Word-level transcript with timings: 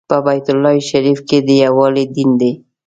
په 0.09 0.17
بیت 0.25 0.45
الله 0.53 0.75
شریف 0.89 1.19
کې 1.27 1.37
د 1.47 1.49
یووالي 1.63 2.05
دین 2.15 2.31
دی. 2.41 2.51